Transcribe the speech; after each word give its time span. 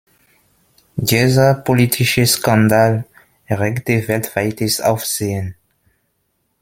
Dieser 0.95 1.53
politische 1.53 2.25
Skandal 2.25 3.05
erregte 3.45 4.07
weltweites 4.07 4.81
Aufsehen. 4.81 5.53